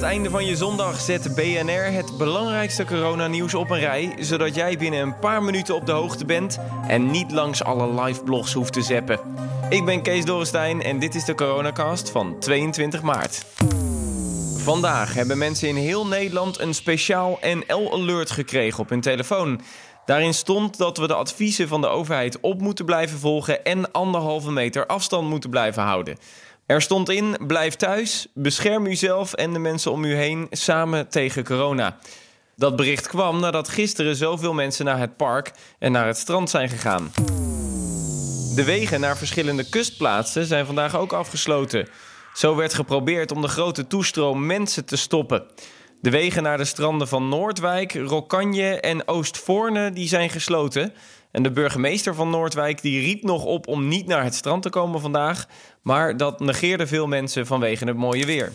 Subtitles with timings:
[0.00, 4.76] het einde van je zondag zet BNR het belangrijkste coronanieuws op een rij, zodat jij
[4.76, 8.72] binnen een paar minuten op de hoogte bent en niet langs alle live blogs hoeft
[8.72, 9.20] te zeppen.
[9.68, 13.44] Ik ben Kees Dorrestein en dit is de Coronacast van 22 maart.
[14.56, 19.60] Vandaag hebben mensen in heel Nederland een speciaal NL-alert gekregen op hun telefoon.
[20.04, 24.50] Daarin stond dat we de adviezen van de overheid op moeten blijven volgen en anderhalve
[24.50, 26.16] meter afstand moeten blijven houden.
[26.70, 31.44] Er stond in: blijf thuis, bescherm uzelf en de mensen om u heen samen tegen
[31.44, 31.98] corona.
[32.56, 36.68] Dat bericht kwam nadat gisteren zoveel mensen naar het park en naar het strand zijn
[36.68, 37.12] gegaan.
[38.54, 41.88] De wegen naar verschillende kustplaatsen zijn vandaag ook afgesloten.
[42.34, 45.46] Zo werd geprobeerd om de grote toestroom mensen te stoppen.
[46.02, 50.92] De wegen naar de stranden van Noordwijk, Rokanje en Oostvoorne die zijn gesloten.
[51.30, 54.70] En de burgemeester van Noordwijk die riep nog op om niet naar het strand te
[54.70, 55.46] komen vandaag,
[55.82, 58.52] maar dat negeerden veel mensen vanwege het mooie weer.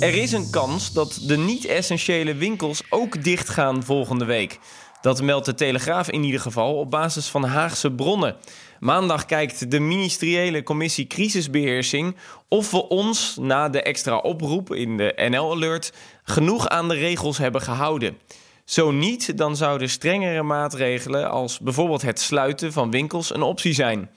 [0.00, 4.58] Er is een kans dat de niet-essentiële winkels ook dichtgaan volgende week.
[5.04, 8.36] Dat meldt de Telegraaf in ieder geval op basis van Haagse bronnen.
[8.80, 12.16] Maandag kijkt de ministeriële commissie crisisbeheersing
[12.48, 17.60] of we ons na de extra oproep in de NL-alert genoeg aan de regels hebben
[17.60, 18.18] gehouden.
[18.64, 24.10] Zo niet, dan zouden strengere maatregelen als bijvoorbeeld het sluiten van winkels een optie zijn.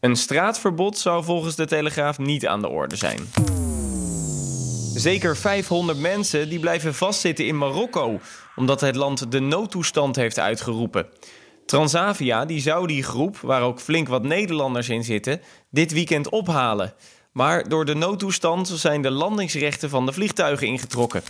[0.00, 3.18] Een straatverbod zou volgens de Telegraaf niet aan de orde zijn.
[4.98, 8.20] Zeker 500 mensen die blijven vastzitten in Marokko,
[8.56, 11.06] omdat het land de noodtoestand heeft uitgeroepen.
[11.66, 15.40] Transavia die zou die groep, waar ook flink wat Nederlanders in zitten,
[15.70, 16.94] dit weekend ophalen.
[17.32, 21.22] Maar door de noodtoestand zijn de landingsrechten van de vliegtuigen ingetrokken.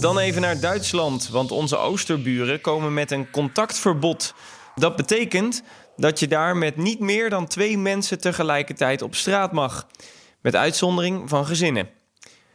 [0.00, 4.34] Dan even naar Duitsland, want onze oosterburen komen met een contactverbod.
[4.74, 5.62] Dat betekent
[5.96, 9.86] dat je daar met niet meer dan twee mensen tegelijkertijd op straat mag.
[10.40, 12.00] Met uitzondering van gezinnen.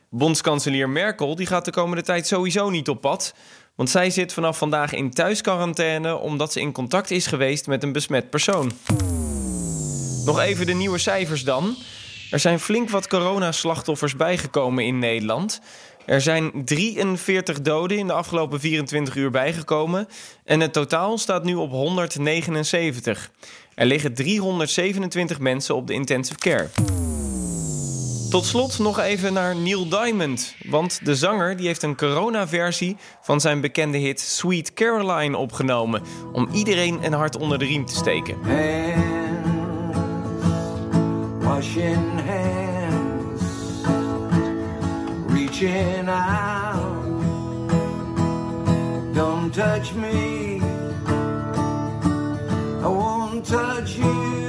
[0.09, 3.33] Bondskanselier Merkel die gaat de komende tijd sowieso niet op pad.
[3.75, 7.91] Want zij zit vanaf vandaag in thuisquarantaine omdat ze in contact is geweest met een
[7.91, 8.71] besmet persoon.
[10.25, 11.75] Nog even de nieuwe cijfers dan.
[12.31, 15.61] Er zijn flink wat coronaslachtoffers bijgekomen in Nederland.
[16.05, 20.07] Er zijn 43 doden in de afgelopen 24 uur bijgekomen
[20.43, 23.31] en het totaal staat nu op 179.
[23.75, 26.69] Er liggen 327 mensen op de intensive care.
[28.29, 30.55] Tot slot nog even naar Neil Diamond.
[30.69, 36.01] Want de zanger die heeft een corona-versie van zijn bekende hit Sweet Caroline opgenomen.
[36.33, 38.37] Om iedereen een hart onder de riem te steken.
[38.43, 39.97] Hands,
[41.39, 43.43] washing hands,
[45.27, 47.05] reaching out.
[49.13, 50.55] Don't touch me,
[52.81, 54.46] I won't touch you.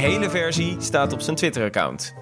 [0.00, 2.14] Hele versie staat op zijn Twitter-account.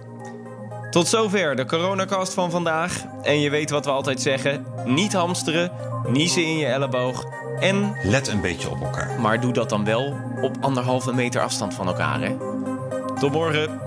[0.91, 3.05] Tot zover de coronacast van vandaag.
[3.22, 5.72] En je weet wat we altijd zeggen: niet hamsteren,
[6.09, 7.25] niezen in je elleboog
[7.61, 7.97] en.
[8.03, 9.21] Let een beetje op elkaar.
[9.21, 12.37] Maar doe dat dan wel op anderhalve meter afstand van elkaar, hè?
[13.19, 13.81] Tot morgen.